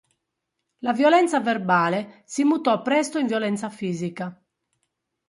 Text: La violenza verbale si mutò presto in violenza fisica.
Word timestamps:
La 0.79 0.93
violenza 0.93 1.39
verbale 1.41 2.23
si 2.25 2.43
mutò 2.43 2.81
presto 2.81 3.19
in 3.19 3.27
violenza 3.27 3.69
fisica. 3.69 4.35